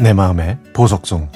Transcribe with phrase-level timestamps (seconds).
[0.00, 1.28] 내 마음의 보석송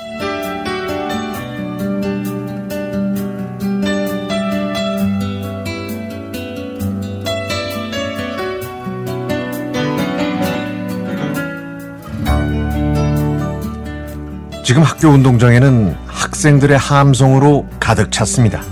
[14.68, 18.62] 지금 학교 운동장에는 학생들의 함성으로 가득 찼습니다.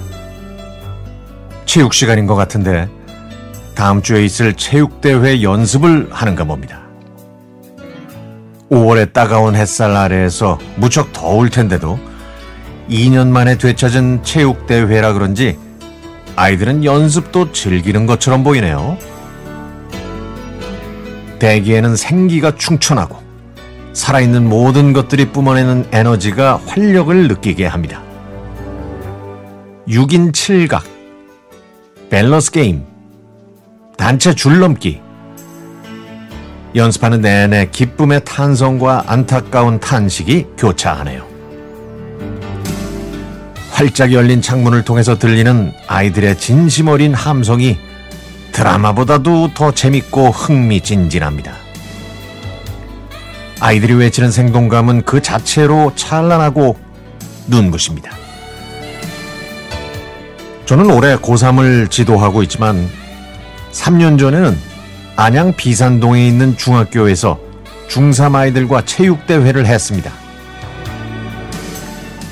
[1.77, 2.89] 체육 시간인 것 같은데
[3.75, 6.81] 다음 주에 있을 체육대회 연습을 하는가 봅니다.
[8.71, 11.99] 5월의 따가운 햇살 아래에서 무척 더울 텐데도
[12.89, 15.59] 2년 만에 되찾은 체육대회라 그런지
[16.35, 18.97] 아이들은 연습도 즐기는 것처럼 보이네요.
[21.39, 23.19] 대기에는 생기가 충천하고
[23.93, 28.01] 살아있는 모든 것들이 뿜어내는 에너지가 활력을 느끼게 합니다.
[29.87, 30.96] 6인 7각,
[32.09, 32.85] 밸런스 게임,
[33.97, 35.01] 단체 줄넘기,
[36.77, 41.27] 연습하는 내내 기쁨의 탄성과 안타까운 탄식이 교차하네요.
[43.73, 47.77] 활짝 열린 창문을 통해서 들리는 아이들의 진심 어린 함성이
[48.53, 51.53] 드라마보다도 더 재밌고 흥미진진합니다.
[53.59, 56.79] 아이들이 외치는 생동감은 그 자체로 찬란하고
[57.49, 58.26] 눈부십니다.
[60.67, 62.89] 저는 올해 고3을 지도하고 있지만
[63.71, 64.59] 3년 전에는
[65.15, 67.39] 안양 비산동에 있는 중학교에서
[67.89, 70.11] 중3 아이들과 체육대회를 했습니다.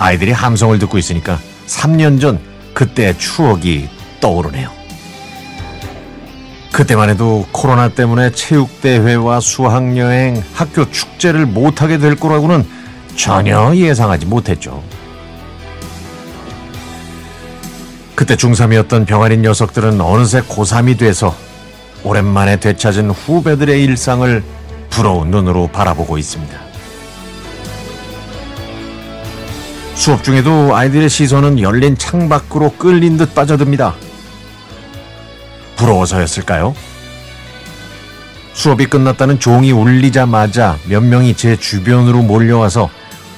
[0.01, 2.41] 아이들이 함성을 듣고 있으니까 3년 전
[2.75, 3.89] 그때의 추억이
[4.21, 4.69] 떠오르네요.
[6.73, 12.67] 그때만 해도 코로나 때문에 체육대회와 수학여행, 학교 축제를 못하게 될 거라고는
[13.15, 14.83] 전혀 예상하지 못했죠.
[18.15, 21.35] 그때 중3이었던 병아린 녀석들은 어느새 고3이 돼서
[22.05, 24.43] 오랜만에 되찾은 후배들의 일상을
[24.91, 26.65] 부러운 눈으로 바라보고 있습니다.
[29.95, 33.95] 수업 중에도 아이들의 시선은 열린 창밖으로 끌린 듯 빠져듭니다.
[35.77, 36.75] 부러워서였을까요?
[38.53, 42.91] 수업이 끝났다는 종이 울리자마자 몇 명이 제 주변으로 몰려와서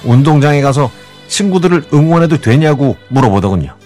[0.05, 0.91] 운동장에 가서
[1.29, 3.86] 친구들을 응원해도 되냐고 물어보더군요.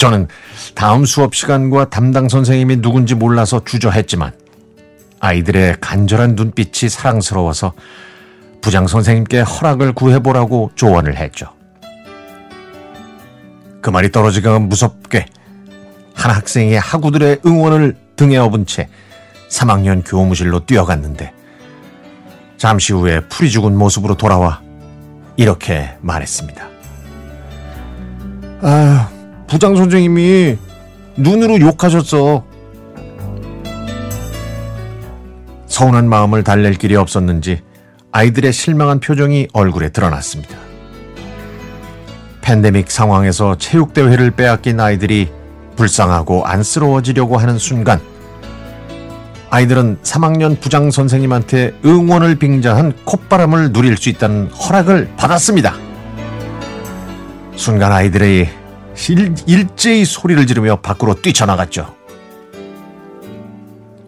[0.00, 0.28] 저는
[0.74, 4.32] 다음 수업 시간과 담당 선생님이 누군지 몰라서 주저했지만
[5.20, 7.74] 아이들의 간절한 눈빛이 사랑스러워서
[8.62, 11.52] 부장 선생님께 허락을 구해보라고 조언을 했죠.
[13.82, 15.26] 그 말이 떨어지기가 무섭게
[16.14, 18.88] 한 학생의 학우들의 응원을 등에 업은 채
[19.50, 21.30] 3학년 교무실로 뛰어갔는데
[22.56, 24.62] 잠시 후에 풀이 죽은 모습으로 돌아와
[25.36, 26.68] 이렇게 말했습니다.
[28.62, 29.09] 아,
[29.50, 30.56] 부장 선생님이
[31.16, 32.44] 눈으로 욕하셨어.
[35.66, 37.60] 서운한 마음을 달랠 길이 없었는지
[38.12, 40.56] 아이들의 실망한 표정이 얼굴에 드러났습니다.
[42.42, 45.32] 팬데믹 상황에서 체육대회를 빼앗긴 아이들이
[45.74, 48.00] 불쌍하고 안쓰러워지려고 하는 순간
[49.50, 55.74] 아이들은 3학년 부장 선생님한테 응원을 빙자한 콧바람을 누릴 수 있다는 허락을 받았습니다.
[57.56, 58.59] 순간 아이들의
[59.46, 61.94] 일제히 소리를 지르며 밖으로 뛰쳐나갔죠.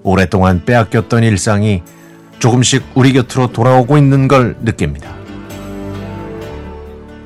[0.02, 1.82] 오랫동안 빼앗겼던 일상이
[2.38, 5.14] 조금씩 우리 곁으로 돌아오고 있는 걸 느낍니다.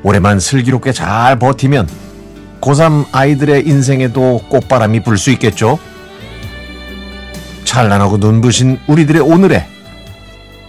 [0.03, 1.89] 올해만 슬기롭게 잘 버티면
[2.61, 5.79] 고3 아이들의 인생에도 꽃바람이 불 수 있겠죠?
[7.65, 9.67] 찬란하고 눈부신 우리들의 오늘에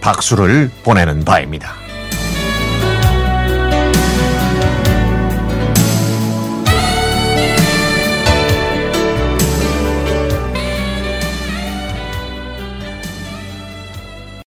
[0.00, 1.74] 박수를 보내는 바입니다.